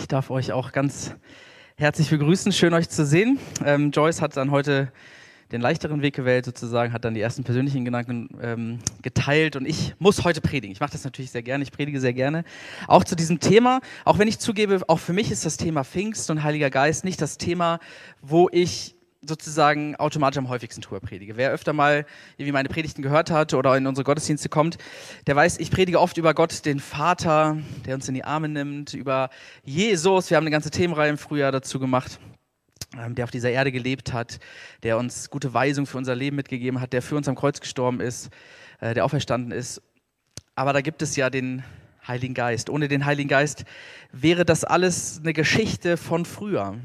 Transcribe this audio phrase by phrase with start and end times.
[0.00, 1.14] Ich darf euch auch ganz
[1.76, 2.52] herzlich begrüßen.
[2.52, 3.38] Schön, euch zu sehen.
[3.64, 4.90] Ähm, Joyce hat dann heute
[5.52, 9.94] den leichteren Weg gewählt, sozusagen, hat dann die ersten persönlichen Gedanken ähm, geteilt und ich
[9.98, 10.72] muss heute predigen.
[10.72, 12.44] Ich mache das natürlich sehr gerne, ich predige sehr gerne.
[12.88, 16.30] Auch zu diesem Thema, auch wenn ich zugebe, auch für mich ist das Thema Pfingst
[16.30, 17.78] und Heiliger Geist nicht das Thema,
[18.22, 21.36] wo ich sozusagen automatisch am häufigsten drüber predige.
[21.36, 22.06] Wer öfter mal
[22.36, 24.78] irgendwie meine Predigten gehört hat oder in unsere Gottesdienste kommt,
[25.26, 28.94] der weiß, ich predige oft über Gott, den Vater, der uns in die Arme nimmt,
[28.94, 29.30] über
[29.62, 30.30] Jesus.
[30.30, 32.18] Wir haben eine ganze Themenreihe im Frühjahr dazu gemacht,
[32.98, 34.40] ähm, der auf dieser Erde gelebt hat,
[34.82, 38.00] der uns gute Weisung für unser Leben mitgegeben hat, der für uns am Kreuz gestorben
[38.00, 38.30] ist,
[38.80, 39.82] äh, der auferstanden ist.
[40.54, 41.62] Aber da gibt es ja den
[42.08, 42.70] Heiligen Geist.
[42.70, 43.64] Ohne den Heiligen Geist
[44.12, 46.78] wäre das alles eine Geschichte von früher.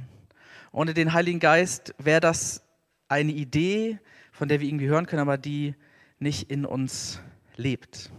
[0.75, 2.61] Ohne den Heiligen Geist wäre das
[3.07, 3.97] eine Idee,
[4.33, 5.73] von der wir irgendwie hören können, aber die
[6.19, 7.21] nicht in uns
[7.55, 8.11] lebt.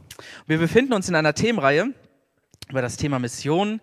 [0.46, 1.92] Wir befinden uns in einer Themenreihe
[2.70, 3.82] über das Thema Mission.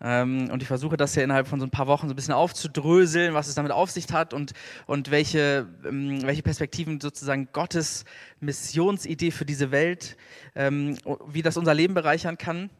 [0.00, 2.34] Ähm, und ich versuche das ja innerhalb von so ein paar Wochen so ein bisschen
[2.34, 4.52] aufzudröseln, was es damit auf sich hat und,
[4.86, 8.04] und welche, ähm, welche Perspektiven sozusagen Gottes
[8.38, 10.16] Missionsidee für diese Welt,
[10.54, 12.70] ähm, wie das unser Leben bereichern kann.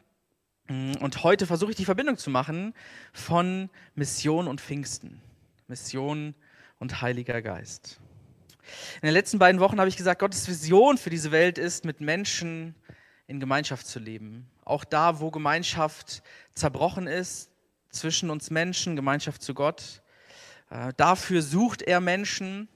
[0.68, 2.74] Und heute versuche ich die Verbindung zu machen
[3.12, 5.20] von Mission und Pfingsten.
[5.72, 6.34] Mission
[6.80, 7.98] und Heiliger Geist.
[9.00, 12.02] In den letzten beiden Wochen habe ich gesagt, Gottes Vision für diese Welt ist, mit
[12.02, 12.74] Menschen
[13.26, 14.46] in Gemeinschaft zu leben.
[14.66, 17.48] Auch da, wo Gemeinschaft zerbrochen ist,
[17.88, 20.02] zwischen uns Menschen, Gemeinschaft zu Gott.
[20.68, 22.68] Äh, dafür sucht er Menschen.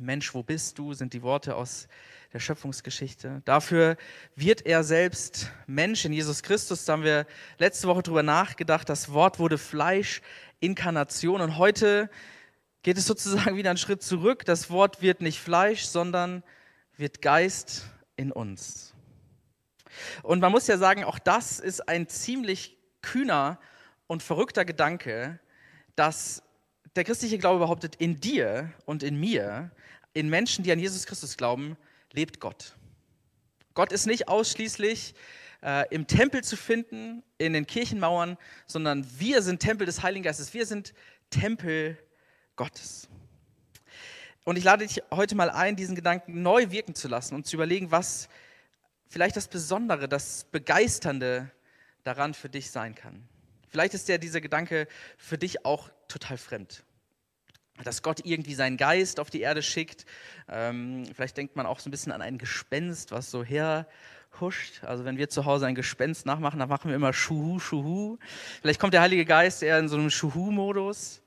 [0.00, 1.86] Mensch, wo bist du, sind die Worte aus
[2.32, 3.42] der Schöpfungsgeschichte.
[3.44, 3.96] Dafür
[4.34, 6.84] wird er selbst Mensch in Jesus Christus.
[6.84, 7.26] Da haben wir
[7.58, 8.88] letzte Woche drüber nachgedacht.
[8.88, 10.20] Das Wort wurde Fleisch.
[10.62, 11.40] Inkarnation.
[11.40, 12.08] Und heute
[12.82, 14.44] geht es sozusagen wieder einen Schritt zurück.
[14.44, 16.42] Das Wort wird nicht Fleisch, sondern
[16.96, 18.94] wird Geist in uns.
[20.22, 23.58] Und man muss ja sagen, auch das ist ein ziemlich kühner
[24.06, 25.38] und verrückter Gedanke,
[25.96, 26.42] dass
[26.96, 29.70] der christliche Glaube behauptet, in dir und in mir,
[30.12, 31.76] in Menschen, die an Jesus Christus glauben,
[32.12, 32.76] lebt Gott.
[33.74, 35.14] Gott ist nicht ausschließlich
[35.62, 38.36] äh, im Tempel zu finden, in den Kirchenmauern,
[38.66, 40.52] sondern wir sind Tempel des Heiligen Geistes.
[40.54, 40.92] Wir sind
[41.30, 41.96] Tempel
[42.56, 43.08] Gottes.
[44.44, 47.56] Und ich lade dich heute mal ein, diesen Gedanken neu wirken zu lassen und zu
[47.56, 48.28] überlegen, was
[49.08, 51.50] vielleicht das Besondere, das Begeisternde
[52.02, 53.28] daran für dich sein kann.
[53.68, 56.82] Vielleicht ist ja dieser Gedanke für dich auch total fremd.
[57.84, 60.04] Dass Gott irgendwie seinen Geist auf die Erde schickt.
[60.48, 63.86] Ähm, vielleicht denkt man auch so ein bisschen an ein Gespenst, was so her
[64.40, 64.84] huscht.
[64.84, 68.18] Also wenn wir zu Hause ein Gespenst nachmachen, dann machen wir immer Schuhu, Schuhu.
[68.60, 71.22] Vielleicht kommt der Heilige Geist eher in so einem Schuhu-Modus.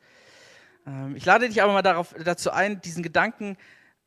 [0.87, 3.57] Ähm, ich lade dich aber mal darauf, dazu ein, diesen Gedanken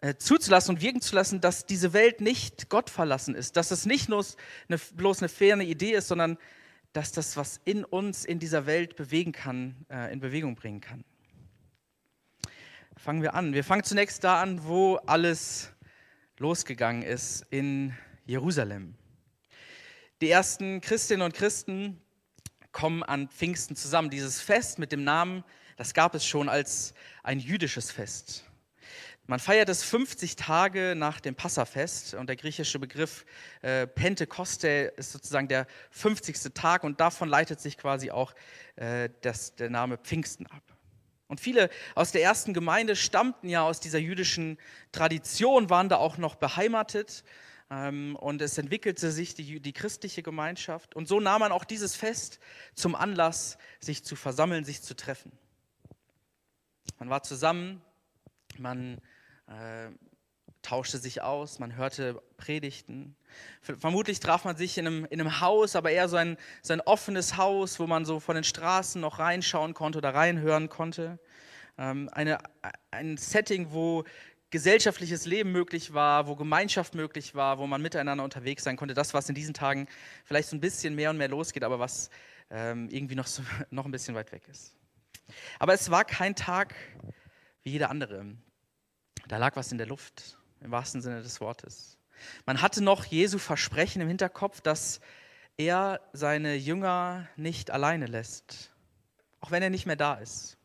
[0.00, 3.86] äh, zuzulassen und wirken zu lassen, dass diese Welt nicht Gott verlassen ist, dass es
[3.86, 4.36] nicht bloß
[4.69, 6.38] eine, bloß eine ferne Idee ist, sondern
[6.92, 11.04] dass das, was in uns, in dieser Welt bewegen kann, äh, in Bewegung bringen kann.
[12.97, 13.53] Fangen wir an.
[13.53, 15.72] Wir fangen zunächst da an, wo alles
[16.38, 17.94] losgegangen ist in
[18.28, 18.94] Jerusalem.
[20.21, 21.99] Die ersten Christinnen und Christen
[22.72, 24.11] kommen an Pfingsten zusammen.
[24.11, 25.44] Dieses Fest mit dem Namen,
[25.78, 28.44] das gab es schon als ein jüdisches Fest.
[29.27, 33.25] Man feiert es 50 Tage nach dem Passafest und der griechische Begriff
[33.62, 36.53] äh, Pentekoste ist sozusagen der 50.
[36.53, 38.34] Tag und davon leitet sich quasi auch
[38.77, 40.62] äh, das, der Name Pfingsten ab.
[41.28, 44.59] Und viele aus der ersten Gemeinde stammten ja aus dieser jüdischen
[44.93, 47.25] Tradition, waren da auch noch beheimatet
[47.70, 50.96] und es entwickelte sich die, die christliche Gemeinschaft.
[50.96, 52.38] Und so nahm man auch dieses Fest
[52.74, 55.32] zum Anlass, sich zu versammeln, sich zu treffen.
[56.98, 57.82] Man war zusammen,
[58.56, 58.98] man
[59.46, 59.90] äh,
[60.62, 63.16] tauschte sich aus, man hörte Predigten.
[63.60, 66.80] Vermutlich traf man sich in einem, in einem Haus, aber eher so ein, so ein
[66.80, 71.18] offenes Haus, wo man so von den Straßen noch reinschauen konnte oder reinhören konnte.
[71.76, 72.38] Ähm, eine,
[72.90, 74.04] ein Setting, wo
[74.50, 78.94] gesellschaftliches Leben möglich war, wo Gemeinschaft möglich war, wo man miteinander unterwegs sein konnte.
[78.94, 79.88] Das, was in diesen Tagen
[80.25, 82.10] vielleicht so ein bisschen mehr und mehr losgeht, aber was
[82.50, 84.74] ähm, irgendwie noch, so, noch ein bisschen weit weg ist.
[85.59, 86.74] Aber es war kein Tag
[87.62, 88.24] wie jeder andere.
[89.27, 91.98] Da lag was in der Luft, im wahrsten Sinne des Wortes.
[92.47, 95.00] Man hatte noch Jesu Versprechen im Hinterkopf, dass
[95.56, 98.72] er seine Jünger nicht alleine lässt,
[99.41, 100.58] auch wenn er nicht mehr da ist.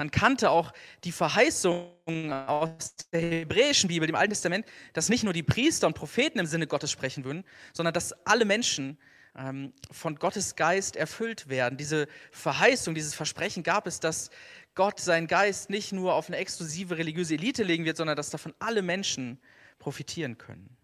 [0.00, 0.72] Man kannte auch
[1.04, 1.92] die Verheißung
[2.32, 4.64] aus der hebräischen Bibel, dem Alten Testament,
[4.94, 7.44] dass nicht nur die Priester und Propheten im Sinne Gottes sprechen würden,
[7.74, 8.96] sondern dass alle Menschen
[9.36, 11.76] ähm, von Gottes Geist erfüllt werden.
[11.76, 14.30] Diese Verheißung, dieses Versprechen gab es, dass
[14.74, 18.54] Gott seinen Geist nicht nur auf eine exklusive religiöse Elite legen wird, sondern dass davon
[18.58, 19.38] alle Menschen
[19.78, 20.78] profitieren können.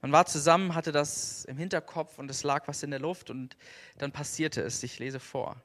[0.00, 3.56] Man war zusammen, hatte das im Hinterkopf und es lag was in der Luft und
[3.98, 4.82] dann passierte es.
[4.82, 5.62] Ich lese vor.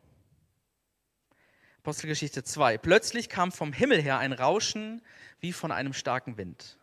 [1.88, 2.80] Apostelgeschichte 2.
[2.80, 5.02] Plötzlich kam vom Himmel her ein Rauschen
[5.40, 6.78] wie von einem starken Wind.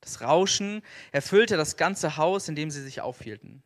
[0.00, 0.82] Das Rauschen
[1.12, 3.62] erfüllte das ganze Haus, in dem sie sich aufhielten.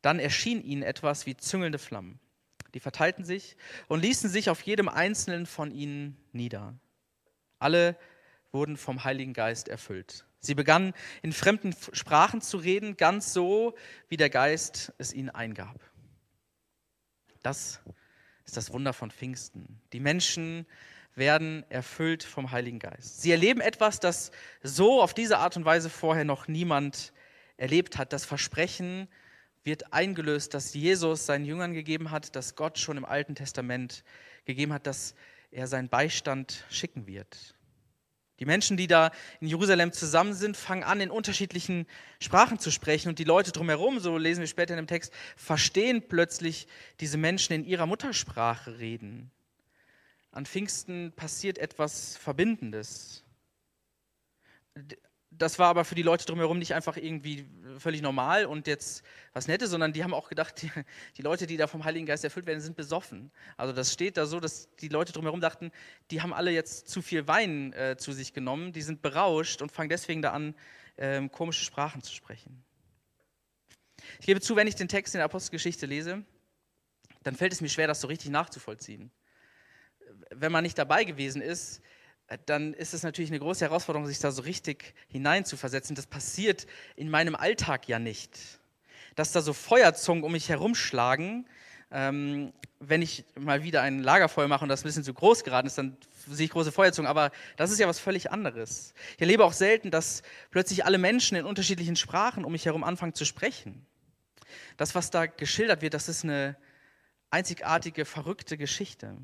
[0.00, 2.18] Dann erschien ihnen etwas wie züngelnde Flammen.
[2.72, 3.58] Die verteilten sich
[3.88, 6.72] und ließen sich auf jedem einzelnen von ihnen nieder.
[7.58, 7.98] Alle
[8.52, 10.24] wurden vom Heiligen Geist erfüllt.
[10.38, 13.74] Sie begannen in fremden Sprachen zu reden, ganz so,
[14.08, 15.78] wie der Geist es ihnen eingab.
[17.42, 17.82] Das
[18.44, 19.80] ist das Wunder von Pfingsten.
[19.92, 20.66] Die Menschen
[21.14, 23.20] werden erfüllt vom Heiligen Geist.
[23.20, 24.30] Sie erleben etwas, das
[24.62, 27.12] so auf diese Art und Weise vorher noch niemand
[27.56, 28.12] erlebt hat.
[28.12, 29.08] Das Versprechen
[29.64, 34.04] wird eingelöst, das Jesus seinen Jüngern gegeben hat, das Gott schon im Alten Testament
[34.44, 35.14] gegeben hat, dass
[35.50, 37.54] er seinen Beistand schicken wird.
[38.42, 41.86] Die Menschen, die da in Jerusalem zusammen sind, fangen an, in unterschiedlichen
[42.18, 43.08] Sprachen zu sprechen.
[43.08, 46.66] Und die Leute drumherum, so lesen wir später in dem Text, verstehen plötzlich
[46.98, 49.30] diese Menschen in ihrer Muttersprache reden.
[50.32, 53.22] An Pfingsten passiert etwas Verbindendes
[55.38, 57.46] das war aber für die Leute drumherum nicht einfach irgendwie
[57.78, 59.02] völlig normal und jetzt
[59.32, 60.70] was Nettes, sondern die haben auch gedacht, die,
[61.16, 63.30] die, Leute, die da vom Heiligen Geist erfüllt werden, sind besoffen.
[63.56, 65.72] Also das steht da so, dass die Leute drumherum dachten,
[66.10, 69.72] die haben alle jetzt zu viel Wein äh, zu sich genommen, die sind berauscht und
[69.72, 70.54] fangen deswegen da an,
[70.96, 72.64] äh, komische Sprachen zu sprechen.
[74.20, 76.24] Ich gebe zu, wenn ich den Text in der Apostelgeschichte lese,
[77.22, 79.10] dann fällt es mir schwer, das so richtig nachzuvollziehen.
[80.30, 81.80] Wenn man nicht dabei gewesen ist,
[82.46, 85.94] dann ist es natürlich eine große Herausforderung, sich da so richtig hineinzuversetzen.
[85.94, 86.66] Das passiert
[86.96, 88.38] in meinem Alltag ja nicht.
[89.14, 91.46] Dass da so Feuerzungen um mich herumschlagen,
[91.90, 95.66] ähm, wenn ich mal wieder ein Lagerfeuer mache und das ein bisschen zu groß geraten
[95.66, 95.96] ist, dann
[96.26, 97.08] sehe ich große Feuerzungen.
[97.08, 98.94] Aber das ist ja was völlig anderes.
[99.14, 103.14] Ich erlebe auch selten, dass plötzlich alle Menschen in unterschiedlichen Sprachen um mich herum anfangen
[103.14, 103.86] zu sprechen.
[104.76, 106.56] Das, was da geschildert wird, das ist eine
[107.30, 109.16] einzigartige, verrückte Geschichte.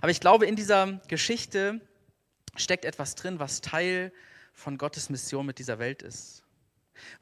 [0.00, 1.80] Aber ich glaube, in dieser Geschichte
[2.56, 4.12] steckt etwas drin, was Teil
[4.52, 6.44] von Gottes Mission mit dieser Welt ist.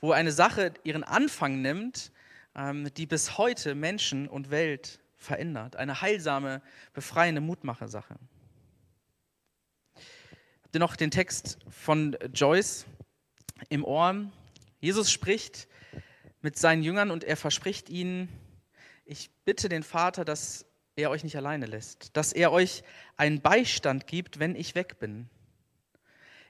[0.01, 2.13] Wo eine Sache ihren Anfang nimmt,
[2.55, 5.77] ähm, die bis heute Menschen und Welt verändert.
[5.77, 6.63] Eine heilsame,
[6.93, 8.17] befreiende Mutmachersache.
[10.63, 12.87] Habt ihr noch den Text von Joyce
[13.69, 14.31] im Ohr?
[14.81, 15.69] Jesus spricht
[16.43, 18.29] mit seinen Jüngern und er verspricht ihnen,
[19.05, 20.67] ich bitte den Vater, dass
[20.97, 22.83] er euch nicht alleine lässt, dass er euch
[23.17, 25.29] einen Beistand gibt, wenn ich weg bin.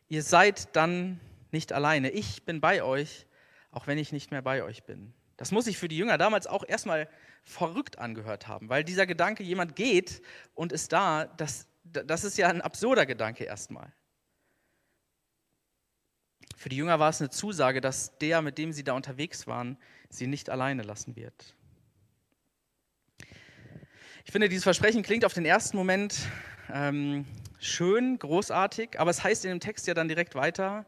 [0.08, 1.20] Ihr seid dann
[1.52, 2.10] nicht alleine.
[2.10, 3.26] Ich bin bei euch,
[3.70, 5.12] auch wenn ich nicht mehr bei euch bin.
[5.36, 7.08] Das muss sich für die Jünger damals auch erstmal
[7.44, 10.22] verrückt angehört haben, weil dieser Gedanke, jemand geht
[10.54, 13.92] und ist da, das, das ist ja ein absurder Gedanke erstmal.
[16.56, 19.78] Für die Jünger war es eine Zusage, dass der, mit dem sie da unterwegs waren,
[20.10, 21.56] sie nicht alleine lassen wird.
[24.24, 26.14] Ich finde, dieses Versprechen klingt auf den ersten Moment
[26.72, 27.26] ähm,
[27.58, 30.86] schön, großartig, aber es heißt in dem Text ja dann direkt weiter,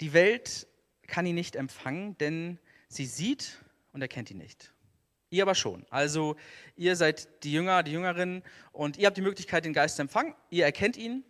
[0.00, 0.66] die Welt
[1.06, 3.62] kann ihn nicht empfangen, denn sie sieht
[3.92, 4.72] und erkennt ihn nicht.
[5.30, 5.86] Ihr aber schon.
[5.88, 6.36] Also
[6.76, 8.42] ihr seid die Jünger, die Jüngerinnen
[8.72, 10.34] und ihr habt die Möglichkeit, den Geist zu empfangen.
[10.50, 11.24] Ihr erkennt ihn,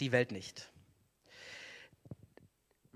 [0.00, 0.70] die Welt nicht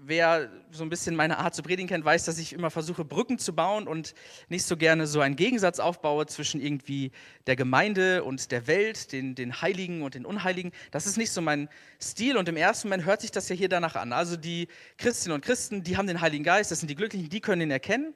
[0.04, 3.38] wer so ein bisschen meine Art zu predigen kennt, weiß, dass ich immer versuche, Brücken
[3.38, 4.14] zu bauen und
[4.48, 7.12] nicht so gerne so einen Gegensatz aufbaue zwischen irgendwie
[7.46, 10.72] der Gemeinde und der Welt, den, den Heiligen und den Unheiligen.
[10.90, 11.68] Das ist nicht so mein
[12.00, 14.12] Stil und im ersten Moment hört sich das ja hier danach an.
[14.12, 17.40] Also die Christinnen und Christen, die haben den Heiligen Geist, das sind die Glücklichen, die
[17.40, 18.14] können ihn erkennen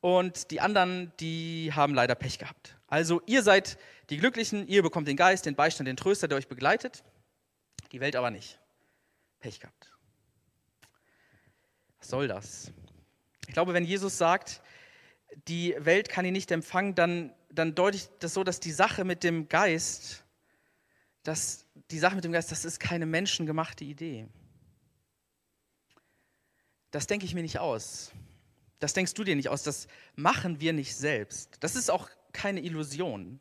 [0.00, 2.76] und die anderen, die haben leider Pech gehabt.
[2.86, 3.78] Also ihr seid
[4.10, 7.04] die Glücklichen, ihr bekommt den Geist, den Beistand, den Tröster, der euch begleitet,
[7.92, 8.58] die Welt aber nicht.
[9.40, 9.89] Pech gehabt.
[12.00, 12.72] Was soll das?
[13.46, 14.62] Ich glaube, wenn Jesus sagt,
[15.48, 19.22] die Welt kann ihn nicht empfangen, dann, dann deutet das so, dass die Sache mit
[19.22, 20.24] dem Geist,
[21.22, 24.28] dass die Sache mit dem Geist, das ist keine menschengemachte Idee.
[26.90, 28.12] Das denke ich mir nicht aus.
[28.78, 29.62] Das denkst du dir nicht aus.
[29.62, 31.50] Das machen wir nicht selbst.
[31.60, 33.40] Das ist auch keine Illusion.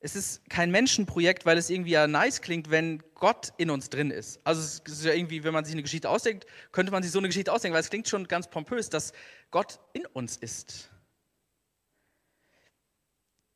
[0.00, 4.12] Es ist kein Menschenprojekt, weil es irgendwie ja nice klingt, wenn Gott in uns drin
[4.12, 4.40] ist.
[4.44, 7.18] Also es ist ja irgendwie, wenn man sich eine Geschichte ausdenkt, könnte man sich so
[7.18, 9.12] eine Geschichte ausdenken, weil es klingt schon ganz pompös, dass
[9.50, 10.90] Gott in uns ist.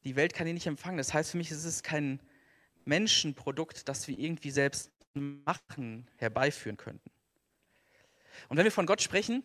[0.03, 0.99] Die Welt kann ihn nicht empfangen.
[0.99, 2.19] Das heißt für mich, es ist kein
[2.85, 7.09] Menschenprodukt, das wir irgendwie selbst machen, herbeiführen könnten.
[8.49, 9.45] Und wenn wir von Gott sprechen,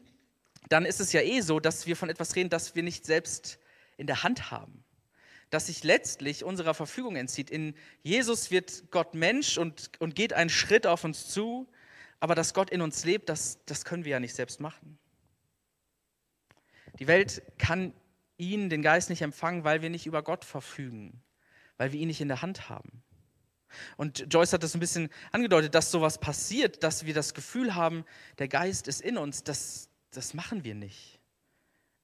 [0.69, 3.59] dann ist es ja eh so, dass wir von etwas reden, das wir nicht selbst
[3.97, 4.83] in der Hand haben
[5.49, 7.49] das sich letztlich unserer Verfügung entzieht.
[7.49, 7.73] In
[8.03, 11.67] Jesus wird Gott Mensch und, und geht einen Schritt auf uns zu,
[12.19, 14.97] Aber dass Gott in uns lebt, das, das können wir ja nicht selbst machen.
[16.99, 17.93] Die Welt kann
[18.37, 21.21] ihn, den Geist, nicht empfangen, weil wir nicht über Gott verfügen,
[21.77, 23.03] weil wir ihn nicht in der Hand haben.
[23.97, 28.05] Und Joyce hat das ein bisschen angedeutet, dass sowas passiert, dass wir das Gefühl haben,
[28.39, 29.43] der Geist ist in uns.
[29.43, 31.19] Das, das machen wir nicht.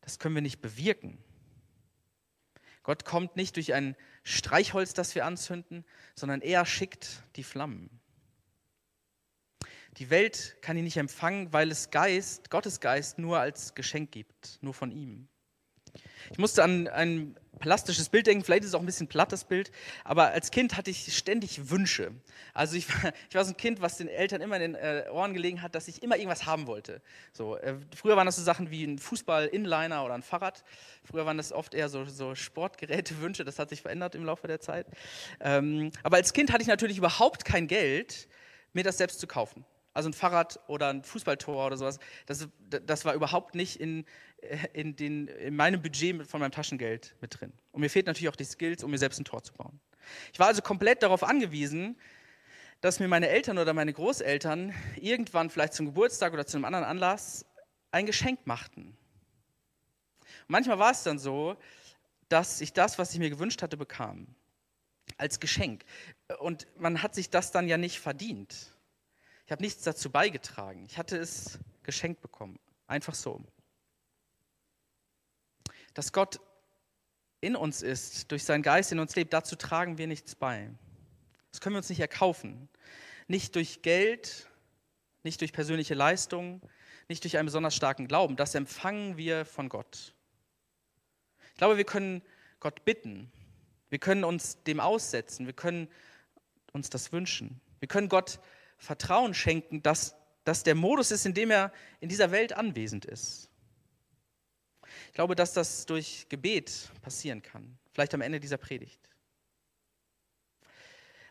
[0.02, 1.18] Das können wir nicht bewirken.
[2.84, 5.86] Gott kommt nicht durch ein Streichholz, das wir anzünden,
[6.16, 7.90] sondern er schickt die Flammen.
[9.98, 14.58] Die Welt kann ihn nicht empfangen, weil es Geist, Gottes Geist, nur als Geschenk gibt,
[14.62, 15.28] nur von ihm.
[16.32, 19.72] Ich musste an ein plastisches Bild denken, vielleicht ist es auch ein bisschen plattes Bild,
[20.04, 22.12] aber als Kind hatte ich ständig Wünsche.
[22.54, 25.06] Also ich war, ich war so ein Kind, was den Eltern immer in den äh,
[25.12, 27.02] Ohren gelegen hat, dass ich immer irgendwas haben wollte.
[27.32, 30.64] So, äh, früher waren das so Sachen wie ein Fußball-Inliner oder ein Fahrrad.
[31.04, 34.60] Früher waren das oft eher so, so Sportgeräte-Wünsche, das hat sich verändert im Laufe der
[34.60, 34.88] Zeit.
[35.40, 38.28] Ähm, aber als Kind hatte ich natürlich überhaupt kein Geld,
[38.74, 39.64] mir das selbst zu kaufen.
[39.94, 44.06] Also ein Fahrrad oder ein Fußballtor oder sowas, das, das war überhaupt nicht in,
[44.74, 47.54] in, den, in meinem Budget von meinem Taschengeld mit drin.
[47.72, 49.80] Und mir fehlt natürlich auch die Skills, um mir selbst ein Tor zu bauen.
[50.32, 51.98] Ich war also komplett darauf angewiesen,
[52.82, 56.86] dass mir meine Eltern oder meine Großeltern irgendwann vielleicht zum Geburtstag oder zu einem anderen
[56.86, 57.46] Anlass
[57.92, 58.98] ein Geschenk machten.
[60.20, 61.56] Und manchmal war es dann so,
[62.28, 64.28] dass ich das, was ich mir gewünscht hatte, bekam.
[65.18, 65.86] Als Geschenk.
[66.40, 68.74] Und man hat sich das dann ja nicht verdient.
[69.46, 70.86] Ich habe nichts dazu beigetragen.
[70.90, 72.60] Ich hatte es geschenkt bekommen.
[72.88, 73.42] Einfach so.
[75.94, 76.40] Dass Gott
[77.42, 80.70] in uns ist, durch seinen Geist in uns lebt, dazu tragen wir nichts bei.
[81.52, 82.70] Das können wir uns nicht erkaufen.
[83.28, 84.50] Nicht durch Geld,
[85.24, 86.62] nicht durch persönliche Leistung,
[87.08, 88.36] nicht durch einen besonders starken Glauben.
[88.36, 90.14] Das empfangen wir von Gott.
[91.52, 92.22] Ich glaube, wir können
[92.60, 93.32] Gott bitten.
[93.90, 95.46] Wir können uns dem aussetzen.
[95.46, 95.88] Wir können
[96.72, 97.62] uns das wünschen.
[97.80, 98.40] Wir können Gott
[98.78, 103.50] Vertrauen schenken, dass das der Modus ist, in dem er in dieser Welt anwesend ist.
[105.14, 109.00] Ich glaube, dass das durch Gebet passieren kann, vielleicht am Ende dieser Predigt.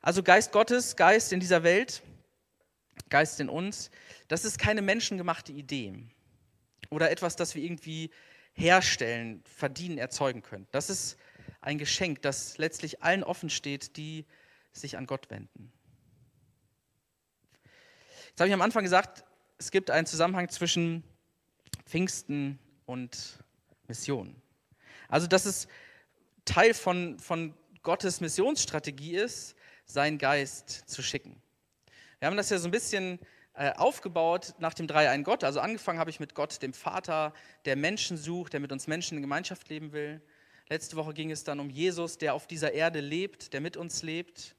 [0.01, 2.01] Also Geist Gottes, Geist in dieser Welt,
[3.09, 3.91] Geist in uns,
[4.29, 5.95] das ist keine menschengemachte Idee
[6.91, 8.12] oder etwas, das wir irgendwie
[8.53, 10.69] herstellen, verdienen, erzeugen können.
[10.71, 11.17] Das ist
[11.61, 14.27] ein Geschenk, das letztlich allen offen steht, die
[14.71, 15.73] sich an Gott wenden.
[18.29, 19.25] Jetzt habe ich am Anfang gesagt,
[19.59, 21.03] es gibt einen Zusammenhang zwischen
[21.85, 23.42] Pfingsten und
[23.93, 24.35] Mission.
[25.09, 25.69] Also, dass es
[26.47, 31.43] Teil von, von Gottes Missionsstrategie ist, seinen Geist zu schicken.
[32.19, 33.19] Wir haben das ja so ein bisschen
[33.53, 35.45] äh, aufgebaut nach dem Dreiein Gott.
[35.45, 37.35] Also angefangen habe ich mit Gott, dem Vater,
[37.67, 40.23] der Menschen sucht, der mit uns Menschen in Gemeinschaft leben will.
[40.71, 44.03] Letzte Woche ging es dann um Jesus, der auf dieser Erde lebt, der mit uns
[44.03, 44.57] lebt.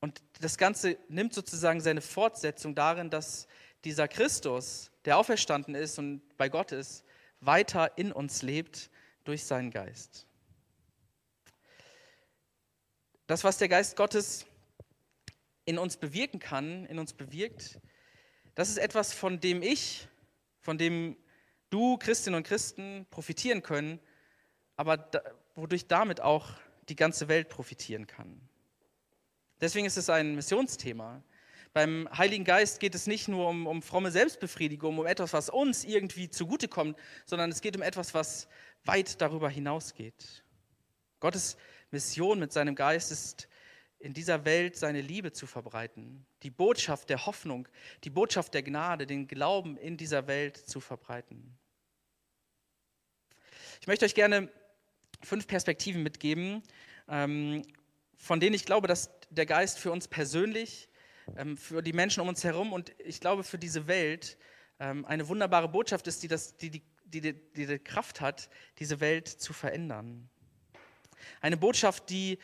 [0.00, 3.46] Und das Ganze nimmt sozusagen seine Fortsetzung darin, dass
[3.84, 7.04] dieser Christus, der auferstanden ist und bei Gott ist,
[7.40, 8.90] weiter in uns lebt
[9.24, 10.26] durch seinen Geist.
[13.26, 14.46] Das, was der Geist Gottes
[15.64, 17.80] in uns bewirken kann, in uns bewirkt,
[18.54, 20.08] das ist etwas, von dem ich,
[20.60, 21.16] von dem
[21.70, 24.00] du, Christinnen und Christen, profitieren können,
[24.76, 25.20] aber da,
[25.54, 26.52] wodurch damit auch
[26.88, 28.40] die ganze Welt profitieren kann.
[29.60, 31.22] Deswegen ist es ein Missionsthema.
[31.76, 35.84] Beim Heiligen Geist geht es nicht nur um, um fromme Selbstbefriedigung, um etwas, was uns
[35.84, 38.48] irgendwie zugutekommt, sondern es geht um etwas, was
[38.86, 40.42] weit darüber hinausgeht.
[41.20, 41.58] Gottes
[41.90, 43.46] Mission mit seinem Geist ist,
[43.98, 47.68] in dieser Welt seine Liebe zu verbreiten, die Botschaft der Hoffnung,
[48.04, 51.58] die Botschaft der Gnade, den Glauben in dieser Welt zu verbreiten.
[53.82, 54.48] Ich möchte euch gerne
[55.20, 56.62] fünf Perspektiven mitgeben,
[57.06, 57.66] ähm,
[58.16, 60.88] von denen ich glaube, dass der Geist für uns persönlich,
[61.36, 64.38] ähm, für die Menschen um uns herum und ich glaube für diese Welt
[64.78, 69.00] ähm, eine wunderbare Botschaft ist, die, das, die, die, die, die die Kraft hat, diese
[69.00, 70.28] Welt zu verändern.
[71.40, 72.38] Eine Botschaft, die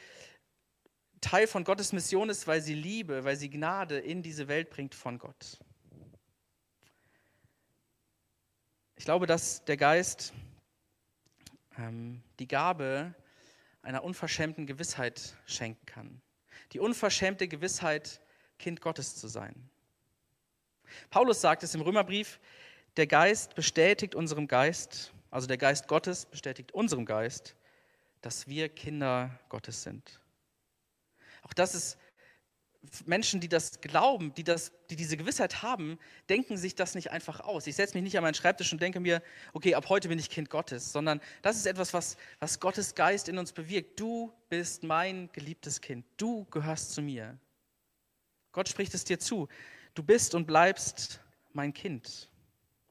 [1.21, 4.95] Teil von Gottes Mission ist, weil sie Liebe, weil sie Gnade in diese Welt bringt
[4.95, 5.59] von Gott.
[8.97, 10.33] Ich glaube, dass der Geist
[11.79, 13.15] ähm, die Gabe
[13.83, 16.23] einer unverschämten Gewissheit schenken kann.
[16.73, 18.21] Die unverschämte Gewissheit,
[18.63, 19.69] Kind Gottes zu sein.
[21.11, 22.39] Paulus sagt es im Römerbrief,
[22.97, 27.57] der Geist bestätigt unserem Geist, also der Geist Gottes bestätigt unserem Geist,
[28.21, 30.21] dass wir Kinder Gottes sind.
[31.43, 31.99] Auch das ist
[33.07, 37.41] Menschen, die das glauben, die, das, die diese Gewissheit haben, denken sich das nicht einfach
[37.41, 37.67] aus.
[37.67, 40.31] Ich setze mich nicht an meinen Schreibtisch und denke mir, okay, ab heute bin ich
[40.31, 43.99] Kind Gottes, sondern das ist etwas, was, was Gottes Geist in uns bewirkt.
[43.99, 46.05] Du bist mein geliebtes Kind.
[46.17, 47.39] Du gehörst zu mir.
[48.53, 49.49] Gott spricht es dir zu.
[49.95, 51.21] Du bist und bleibst
[51.53, 52.29] mein Kind.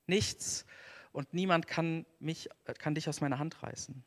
[0.08, 0.66] Nichts
[1.12, 2.50] und niemand kann, mich,
[2.80, 4.04] kann dich aus meiner Hand reißen.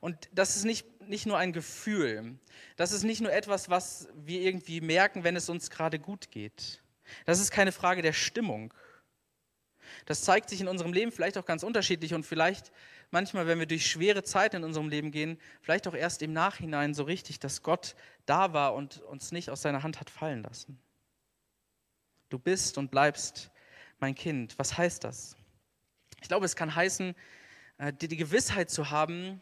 [0.00, 2.38] Und das ist nicht, nicht nur ein Gefühl,
[2.76, 6.82] das ist nicht nur etwas, was wir irgendwie merken, wenn es uns gerade gut geht.
[7.24, 8.72] Das ist keine Frage der Stimmung.
[10.06, 12.72] Das zeigt sich in unserem Leben vielleicht auch ganz unterschiedlich und vielleicht
[13.10, 16.94] manchmal, wenn wir durch schwere Zeiten in unserem Leben gehen, vielleicht auch erst im Nachhinein
[16.94, 17.94] so richtig, dass Gott
[18.26, 20.78] da war und uns nicht aus seiner Hand hat fallen lassen.
[22.28, 23.50] Du bist und bleibst
[24.00, 24.58] mein Kind.
[24.58, 25.36] Was heißt das?
[26.20, 27.14] Ich glaube, es kann heißen,
[27.78, 29.40] äh, die Gewissheit zu haben,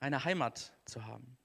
[0.00, 1.36] eine Heimat zu haben,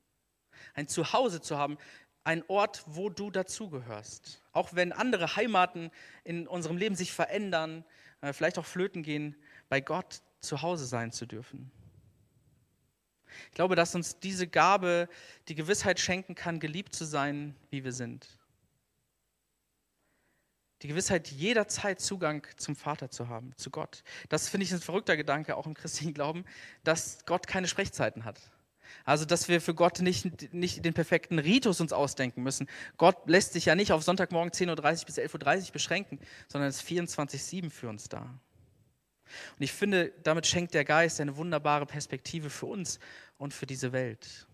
[0.74, 1.78] ein Zuhause zu haben,
[2.24, 4.42] ein Ort, wo du dazugehörst.
[4.52, 5.92] Auch wenn andere Heimaten
[6.24, 7.86] in unserem Leben sich verändern,
[8.34, 9.36] vielleicht auch flöten gehen,
[9.70, 11.72] bei Gott zu Hause sein zu dürfen.
[13.50, 15.10] Ich glaube, dass uns diese Gabe
[15.48, 18.27] die Gewissheit schenken kann, geliebt zu sein, wie wir sind.
[20.82, 24.03] Die Gewissheit, jederzeit Zugang zum Vater zu haben, zu Gott.
[24.29, 26.46] Das finde ich ein verrückter Gedanke, auch im christlichen Glauben,
[26.84, 28.39] dass Gott keine Sprechzeiten hat.
[29.04, 32.68] Also, dass wir für Gott nicht, nicht den perfekten Ritus uns ausdenken müssen.
[32.98, 36.82] Gott lässt sich ja nicht auf Sonntagmorgen 10.30 Uhr bis 11.30 Uhr beschränken, sondern ist
[36.82, 38.22] 24-7 für uns da.
[39.58, 43.00] Und ich finde, damit schenkt der Geist eine wunderbare Perspektive für uns
[43.38, 44.48] und für diese Welt.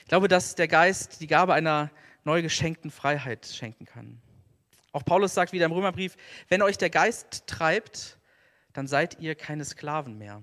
[0.00, 1.90] Ich glaube, dass der Geist die Gabe einer
[2.24, 4.20] neu geschenkten Freiheit schenken kann.
[4.92, 6.16] Auch Paulus sagt wieder im Römerbrief,
[6.48, 8.18] wenn euch der Geist treibt,
[8.72, 10.42] dann seid ihr keine Sklaven mehr.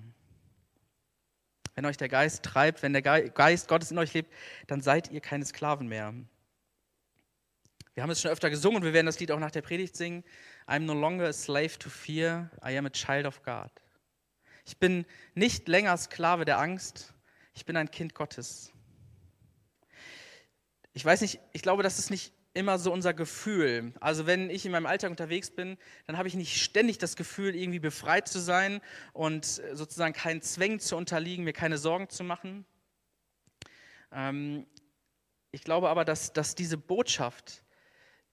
[1.74, 4.32] Wenn euch der Geist treibt, wenn der Geist Gottes in euch lebt,
[4.66, 6.14] dann seid ihr keine Sklaven mehr.
[7.94, 9.96] Wir haben es schon öfter gesungen und wir werden das Lied auch nach der Predigt
[9.96, 10.24] singen.
[10.66, 13.70] I'm no longer a slave to fear, I am a child of God.
[14.64, 17.14] Ich bin nicht länger Sklave der Angst,
[17.54, 18.72] ich bin ein Kind Gottes
[20.94, 23.94] ich weiß nicht, ich glaube, das ist nicht immer so unser Gefühl.
[24.00, 27.54] Also wenn ich in meinem Alltag unterwegs bin, dann habe ich nicht ständig das Gefühl,
[27.54, 28.80] irgendwie befreit zu sein
[29.12, 32.66] und sozusagen keinen Zwängen zu unterliegen, mir keine Sorgen zu machen.
[34.12, 34.66] Ähm,
[35.50, 37.64] ich glaube aber, dass, dass diese Botschaft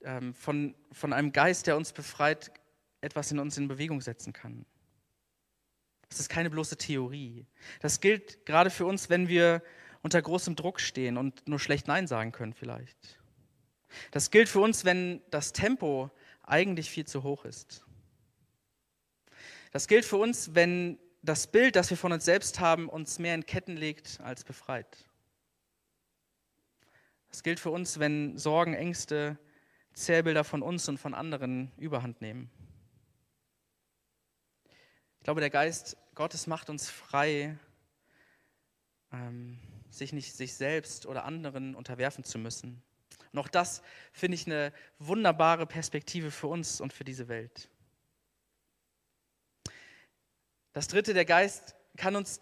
[0.01, 2.51] ähm, von, von einem Geist, der uns befreit,
[3.01, 4.65] etwas in uns in Bewegung setzen kann.
[6.09, 7.45] Das ist keine bloße Theorie.
[7.81, 9.61] Das gilt gerade für uns, wenn wir
[10.01, 13.18] unter großem Druck stehen und nur schlecht Nein sagen können vielleicht.
[14.11, 16.11] Das gilt für uns, wenn das Tempo
[16.43, 17.85] eigentlich viel zu hoch ist.
[19.71, 23.35] Das gilt für uns, wenn das Bild, das wir von uns selbst haben, uns mehr
[23.35, 25.05] in Ketten legt als befreit.
[27.29, 29.37] Das gilt für uns, wenn Sorgen, Ängste,
[29.93, 32.49] Zählbilder von uns und von anderen überhand nehmen.
[35.19, 37.57] Ich glaube, der Geist Gottes macht uns frei,
[39.11, 42.81] ähm, sich nicht sich selbst oder anderen unterwerfen zu müssen.
[43.31, 47.69] Und auch das finde ich eine wunderbare Perspektive für uns und für diese Welt.
[50.73, 52.41] Das dritte, der Geist kann uns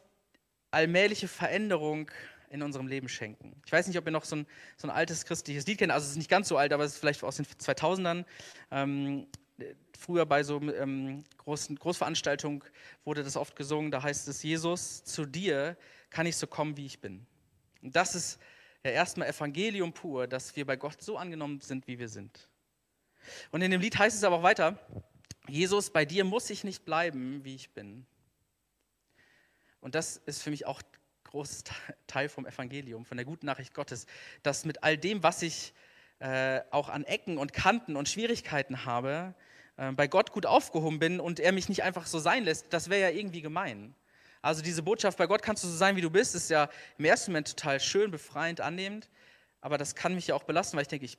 [0.71, 2.11] allmähliche Veränderung
[2.49, 3.61] in unserem Leben schenken.
[3.65, 4.47] Ich weiß nicht, ob ihr noch so ein,
[4.77, 6.93] so ein altes christliches Lied kennt, also es ist nicht ganz so alt, aber es
[6.93, 8.25] ist vielleicht aus den 2000ern.
[8.71, 9.27] Ähm,
[9.97, 12.63] früher bei so ähm, großen Großveranstaltungen
[13.03, 15.75] wurde das oft gesungen, da heißt es, Jesus, zu dir
[16.09, 17.25] kann ich so kommen, wie ich bin.
[17.81, 18.39] Und das ist
[18.83, 22.49] ja erstmal Evangelium pur, dass wir bei Gott so angenommen sind, wie wir sind.
[23.51, 24.79] Und in dem Lied heißt es aber auch weiter,
[25.47, 28.05] Jesus, bei dir muss ich nicht bleiben, wie ich bin.
[29.79, 30.87] Und das ist für mich auch ein
[31.23, 31.63] großes
[32.07, 34.05] Teil vom Evangelium, von der guten Nachricht Gottes,
[34.43, 35.73] dass mit all dem, was ich
[36.19, 39.35] äh, auch an Ecken und Kanten und Schwierigkeiten habe,
[39.77, 42.89] äh, bei Gott gut aufgehoben bin und er mich nicht einfach so sein lässt, das
[42.89, 43.95] wäre ja irgendwie gemein.
[44.41, 47.05] Also diese Botschaft, bei Gott kannst du so sein, wie du bist, ist ja im
[47.05, 49.09] ersten Moment total schön, befreiend, annehmend.
[49.61, 51.17] Aber das kann mich ja auch belasten, weil ich denke, ich,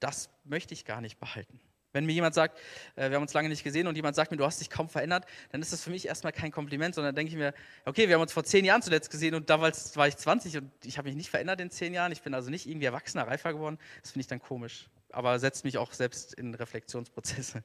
[0.00, 1.60] das möchte ich gar nicht behalten.
[1.92, 2.58] Wenn mir jemand sagt,
[2.94, 4.88] äh, wir haben uns lange nicht gesehen und jemand sagt mir, du hast dich kaum
[4.88, 7.52] verändert, dann ist das für mich erstmal kein Kompliment, sondern denke ich mir,
[7.84, 10.70] okay, wir haben uns vor zehn Jahren zuletzt gesehen und damals war ich 20 und
[10.84, 12.12] ich habe mich nicht verändert in zehn Jahren.
[12.12, 13.78] Ich bin also nicht irgendwie erwachsener, reifer geworden.
[14.02, 14.88] Das finde ich dann komisch.
[15.10, 17.64] Aber setzt mich auch selbst in Reflexionsprozesse.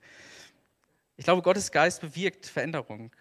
[1.17, 3.11] Ich glaube, Gottes Geist bewirkt Veränderung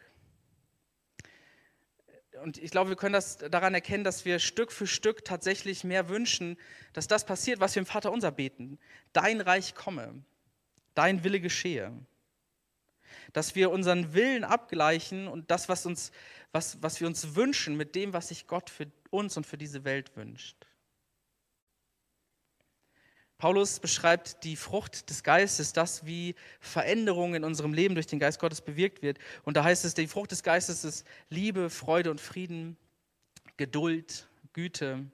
[2.44, 6.10] und ich glaube, wir können das daran erkennen, dass wir Stück für Stück tatsächlich mehr
[6.10, 6.58] wünschen,
[6.92, 8.78] dass das passiert, was wir im Vater unser beten.
[9.14, 10.22] Dein Reich komme,
[10.94, 11.90] dein Wille geschehe.
[13.32, 16.12] Dass wir unseren Willen abgleichen und das, was, uns,
[16.52, 19.84] was, was wir uns wünschen, mit dem, was sich Gott für uns und für diese
[19.84, 20.66] Welt wünscht.
[23.38, 28.38] Paulus beschreibt die Frucht des Geistes, das wie Veränderung in unserem Leben durch den Geist
[28.38, 29.18] Gottes bewirkt wird.
[29.42, 32.76] Und da heißt es, die Frucht des Geistes ist Liebe, Freude und Frieden,
[33.56, 35.04] Geduld, Güte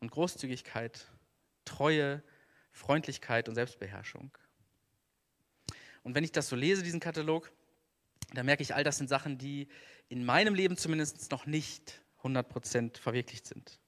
[0.00, 1.06] und Großzügigkeit,
[1.64, 2.22] Treue,
[2.72, 4.30] Freundlichkeit und Selbstbeherrschung.
[6.02, 7.50] Und wenn ich das so lese, diesen Katalog,
[8.34, 9.68] dann merke ich, all das sind Sachen, die
[10.08, 13.80] in meinem Leben zumindest noch nicht 100% verwirklicht sind.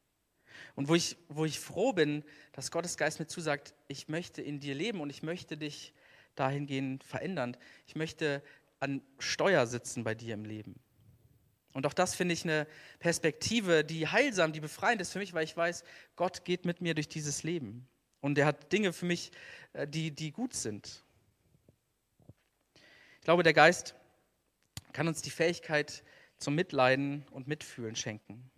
[0.79, 4.61] Und wo ich, wo ich froh bin, dass Gottes Geist mir zusagt, ich möchte in
[4.61, 5.93] dir leben und ich möchte dich
[6.37, 7.57] dahingehend verändern.
[7.89, 8.45] Ich möchte
[8.79, 10.79] an Steuer sitzen bei dir im Leben.
[11.73, 12.69] Und auch das finde ich eine
[13.01, 15.83] Perspektive, die heilsam, die befreiend ist für mich, weil ich weiß,
[16.15, 17.89] Gott geht mit mir durch dieses Leben.
[18.21, 19.33] Und er hat Dinge für mich,
[19.73, 21.03] äh, die, die gut sind.
[23.17, 23.97] Ich glaube, der Geist
[24.93, 26.05] kann uns die Fähigkeit
[26.37, 28.49] zum Mitleiden und Mitfühlen schenken.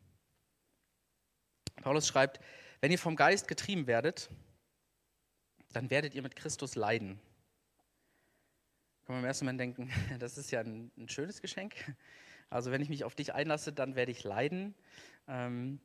[1.81, 2.40] Paulus schreibt,
[2.81, 4.31] wenn ihr vom Geist getrieben werdet,
[5.73, 7.21] dann werdet ihr mit Christus leiden.
[9.07, 11.75] Kann man im ersten Moment denken, das ist ja ein, ein schönes Geschenk.
[12.49, 14.75] Also wenn ich mich auf dich einlasse, dann werde ich leiden.
[15.29, 15.81] Ähm,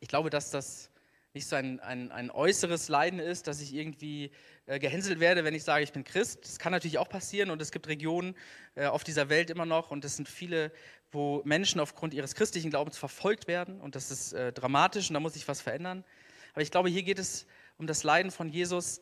[0.00, 0.90] ich glaube, dass das
[1.34, 4.30] nicht so ein, ein, ein äußeres Leiden ist, dass ich irgendwie
[4.66, 6.44] äh, gehänselt werde, wenn ich sage, ich bin Christ.
[6.44, 8.36] Das kann natürlich auch passieren und es gibt Regionen
[8.76, 10.70] äh, auf dieser Welt immer noch und es sind viele,
[11.10, 15.20] wo Menschen aufgrund ihres christlichen Glaubens verfolgt werden und das ist äh, dramatisch und da
[15.20, 16.04] muss sich was verändern.
[16.52, 17.46] Aber ich glaube, hier geht es
[17.78, 19.00] um das Leiden von Jesus,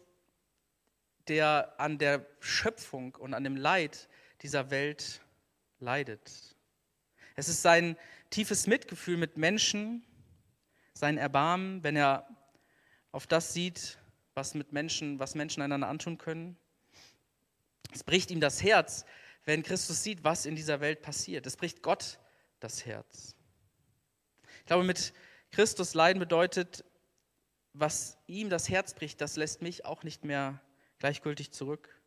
[1.28, 4.08] der an der Schöpfung und an dem Leid
[4.40, 5.20] dieser Welt
[5.80, 6.56] leidet.
[7.36, 7.94] Es ist sein
[8.30, 10.02] tiefes Mitgefühl mit Menschen,
[10.94, 12.26] sein Erbarmen, wenn er
[13.10, 13.98] auf das sieht,
[14.34, 16.56] was mit Menschen, was Menschen einander antun können.
[17.92, 19.04] Es bricht ihm das Herz,
[19.44, 21.46] wenn Christus sieht, was in dieser Welt passiert.
[21.46, 22.18] Es bricht Gott
[22.60, 23.34] das Herz.
[24.60, 25.12] Ich glaube, mit
[25.50, 26.84] Christus leiden bedeutet,
[27.74, 30.60] was ihm das Herz bricht, das lässt mich auch nicht mehr
[30.98, 32.00] gleichgültig zurück.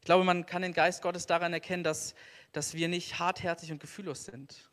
[0.00, 2.14] Ich glaube, man kann den Geist Gottes daran erkennen, dass,
[2.52, 4.70] dass wir nicht hartherzig und gefühllos sind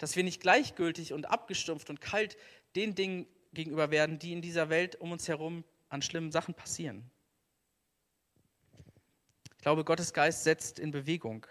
[0.00, 2.38] dass wir nicht gleichgültig und abgestumpft und kalt
[2.74, 7.10] den Dingen gegenüber werden, die in dieser Welt um uns herum an schlimmen Sachen passieren.
[9.58, 11.46] Ich glaube, Gottes Geist setzt in Bewegung,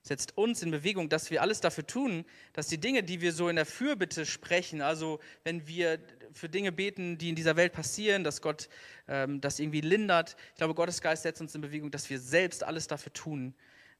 [0.00, 3.50] setzt uns in Bewegung, dass wir alles dafür tun, dass die Dinge, die wir so
[3.50, 5.98] in der Fürbitte sprechen, also wenn wir
[6.32, 8.70] für Dinge beten, die in dieser Welt passieren, dass Gott
[9.06, 12.64] ähm, das irgendwie lindert, ich glaube, Gottes Geist setzt uns in Bewegung, dass wir selbst
[12.64, 13.54] alles dafür tun,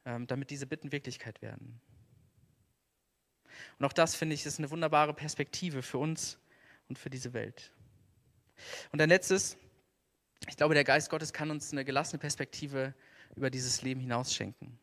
[0.07, 1.79] ähm, damit diese Bitten Wirklichkeit werden.
[3.79, 6.39] Und auch das, finde ich, ist eine wunderbare Perspektive für uns
[6.89, 7.73] und für diese Welt.
[8.93, 9.57] Und ein letztes,
[10.49, 12.95] ich glaube, der Geist Gottes kann uns eine gelassene Perspektive
[13.37, 14.79] über dieses Leben hinaus schenken.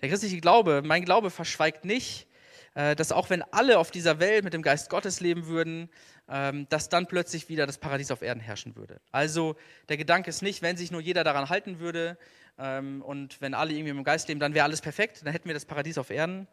[0.00, 2.26] Der christliche Glaube, mein Glaube verschweigt nicht,
[2.74, 5.90] äh, dass auch wenn alle auf dieser Welt mit dem Geist Gottes leben würden,
[6.28, 9.00] ähm, dass dann plötzlich wieder das Paradies auf Erden herrschen würde.
[9.10, 9.56] Also
[9.88, 12.16] der Gedanke ist nicht, wenn sich nur jeder daran halten würde
[12.58, 15.54] ähm, und wenn alle irgendwie im Geist leben, dann wäre alles perfekt, dann hätten wir
[15.54, 16.46] das Paradies auf Erden,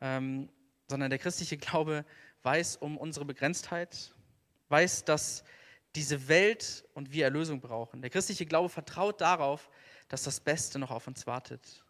[0.00, 0.48] ähm,
[0.88, 2.04] sondern der christliche Glaube
[2.42, 4.14] weiß um unsere Begrenztheit,
[4.68, 5.44] weiß, dass
[5.94, 8.02] diese Welt und wir Erlösung brauchen.
[8.02, 9.70] Der christliche Glaube vertraut darauf,
[10.08, 11.84] dass das Beste noch auf uns wartet.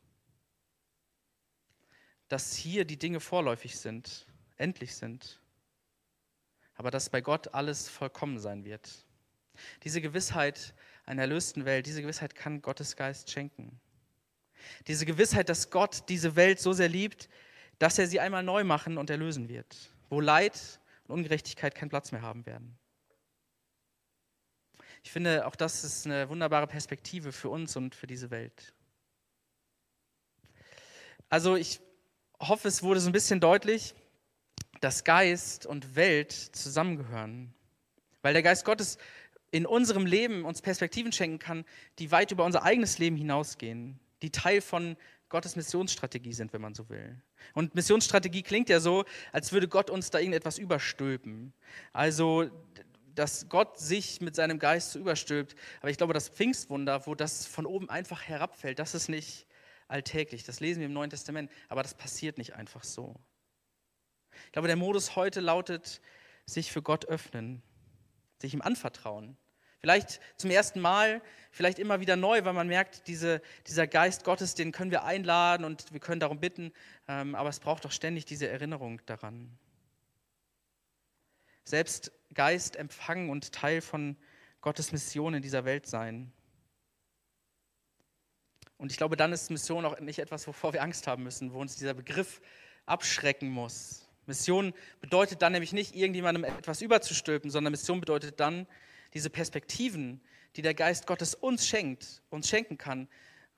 [2.29, 5.41] Dass hier die Dinge vorläufig sind, endlich sind,
[6.75, 9.07] aber dass bei Gott alles vollkommen sein wird.
[9.83, 13.81] Diese Gewissheit einer erlösten Welt, diese Gewissheit kann Gottes Geist schenken.
[14.87, 17.29] Diese Gewissheit, dass Gott diese Welt so sehr liebt,
[17.79, 19.77] dass er sie einmal neu machen und erlösen wird,
[20.09, 22.79] wo Leid und Ungerechtigkeit keinen Platz mehr haben werden.
[25.03, 28.73] Ich finde, auch das ist eine wunderbare Perspektive für uns und für diese Welt.
[31.29, 31.81] Also ich
[32.41, 33.95] hoffe, es wurde so ein bisschen deutlich,
[34.81, 37.55] dass Geist und Welt zusammengehören.
[38.23, 38.99] Weil der Geist Gottes
[39.51, 41.65] in unserem Leben uns Perspektiven schenken kann,
[41.99, 44.97] die weit über unser eigenes Leben hinausgehen, die Teil von
[45.29, 47.21] Gottes Missionsstrategie sind, wenn man so will.
[47.53, 51.53] Und Missionsstrategie klingt ja so, als würde Gott uns da irgendetwas überstülpen.
[51.93, 52.51] Also,
[53.15, 55.55] dass Gott sich mit seinem Geist so überstülpt.
[55.81, 59.47] Aber ich glaube, das Pfingstwunder, wo das von oben einfach herabfällt, das ist nicht
[59.89, 60.45] alltäglich.
[60.45, 61.51] Das lesen wir im Neuen Testament.
[61.69, 63.15] Aber das passiert nicht einfach so.
[64.47, 66.01] Ich glaube, der Modus heute lautet,
[66.47, 67.63] sich für Gott öffnen,
[68.41, 69.37] sich ihm anvertrauen.
[69.85, 71.21] Vielleicht zum ersten Mal,
[71.51, 75.63] vielleicht immer wieder neu, weil man merkt, diese, dieser Geist Gottes, den können wir einladen
[75.63, 76.73] und wir können darum bitten,
[77.07, 79.51] ähm, aber es braucht doch ständig diese Erinnerung daran.
[81.65, 84.17] Selbst Geist empfangen und Teil von
[84.63, 86.33] Gottes Mission in dieser Welt sein.
[88.79, 91.61] Und ich glaube, dann ist Mission auch nicht etwas, wovor wir Angst haben müssen, wo
[91.61, 92.41] uns dieser Begriff
[92.87, 94.09] abschrecken muss.
[94.25, 98.67] Mission bedeutet dann nämlich nicht, irgendjemandem etwas überzustülpen, sondern Mission bedeutet dann,
[99.15, 100.21] diese Perspektiven,
[100.57, 103.09] die der Geist Gottes uns schenkt, uns schenken kann,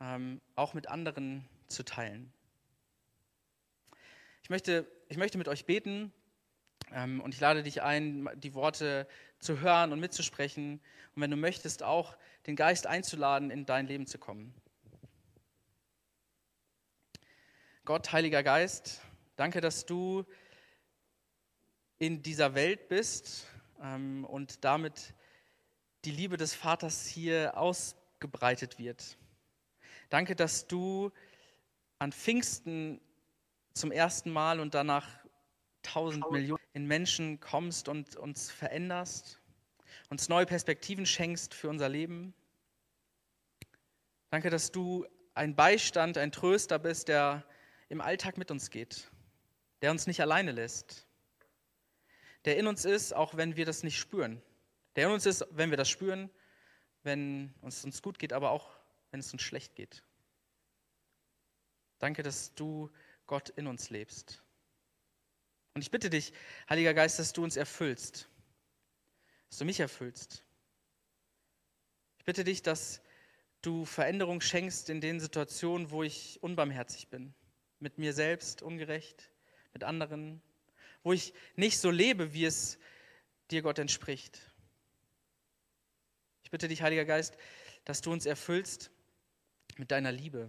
[0.00, 2.32] ähm, auch mit anderen zu teilen.
[4.42, 6.12] Ich möchte, ich möchte mit euch beten
[6.92, 9.08] Ähm, und ich lade dich ein, die Worte
[9.40, 10.80] zu hören und mitzusprechen.
[11.14, 12.16] Und wenn du möchtest, auch
[12.46, 14.54] den Geist einzuladen, in dein Leben zu kommen.
[17.84, 19.00] Gott, Heiliger Geist,
[19.36, 20.24] danke, dass du
[21.98, 23.46] in dieser Welt bist
[23.82, 25.14] ähm, und damit
[26.06, 29.18] die Liebe des Vaters hier ausgebreitet wird.
[30.08, 31.10] Danke, dass du
[31.98, 33.00] an Pfingsten
[33.74, 35.08] zum ersten Mal und danach
[35.82, 39.40] tausend Millionen in Menschen kommst und uns veränderst,
[40.08, 42.34] uns neue Perspektiven schenkst für unser Leben.
[44.30, 47.44] Danke, dass du ein Beistand, ein Tröster bist, der
[47.88, 49.10] im Alltag mit uns geht,
[49.82, 51.08] der uns nicht alleine lässt,
[52.44, 54.40] der in uns ist, auch wenn wir das nicht spüren,
[54.96, 56.30] der in uns ist, wenn wir das spüren,
[57.02, 58.68] wenn es uns gut geht, aber auch
[59.10, 60.02] wenn es uns schlecht geht.
[61.98, 62.90] Danke, dass du
[63.26, 64.42] Gott in uns lebst.
[65.74, 66.32] Und ich bitte dich,
[66.68, 68.28] Heiliger Geist, dass du uns erfüllst,
[69.48, 70.42] dass du mich erfüllst.
[72.18, 73.02] Ich bitte dich, dass
[73.62, 77.34] du Veränderung schenkst in den Situationen, wo ich unbarmherzig bin,
[77.78, 79.30] mit mir selbst ungerecht,
[79.74, 80.40] mit anderen,
[81.02, 82.78] wo ich nicht so lebe, wie es
[83.50, 84.40] dir Gott entspricht.
[86.46, 87.36] Ich bitte dich, Heiliger Geist,
[87.84, 88.92] dass du uns erfüllst
[89.78, 90.48] mit deiner Liebe,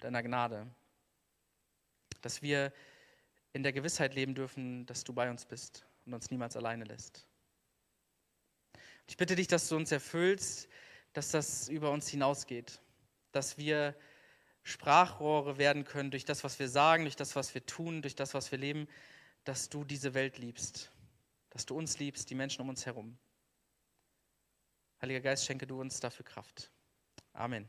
[0.00, 0.66] deiner Gnade,
[2.22, 2.72] dass wir
[3.52, 7.26] in der Gewissheit leben dürfen, dass du bei uns bist und uns niemals alleine lässt.
[9.06, 10.70] Ich bitte dich, dass du uns erfüllst,
[11.12, 12.80] dass das über uns hinausgeht,
[13.32, 13.94] dass wir
[14.62, 18.32] Sprachrohre werden können durch das, was wir sagen, durch das, was wir tun, durch das,
[18.32, 18.88] was wir leben,
[19.44, 20.92] dass du diese Welt liebst,
[21.50, 23.18] dass du uns liebst, die Menschen um uns herum.
[25.02, 26.70] Heiliger Geist, schenke du uns dafür Kraft.
[27.32, 27.68] Amen.